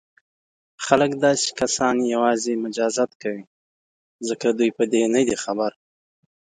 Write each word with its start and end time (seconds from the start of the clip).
خلک 0.85 1.11
داسې 1.25 1.47
کسان 1.59 1.95
یوازې 2.13 2.53
مجازات 2.65 3.11
کوي 3.21 3.43
ځکه 4.27 4.47
دوی 4.57 4.69
په 4.77 4.83
دې 4.91 5.03
نه 5.15 5.21
دي 5.27 5.35
خبر. 5.43 5.71